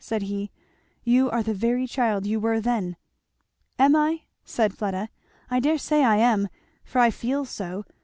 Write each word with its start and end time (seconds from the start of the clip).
said 0.03 0.23
he, 0.23 0.49
"you 1.03 1.29
are 1.29 1.43
the 1.43 1.53
very 1.53 1.85
child 1.85 2.25
you 2.25 2.39
were 2.39 2.59
then." 2.59 2.95
"Am 3.77 3.95
I?" 3.95 4.21
said 4.43 4.73
Fleda. 4.73 5.09
"I 5.51 5.59
dare 5.59 5.77
say 5.77 6.03
I 6.03 6.15
am, 6.15 6.49
for 6.83 6.97
I 6.99 7.11
feel 7.11 7.45
so. 7.45 7.85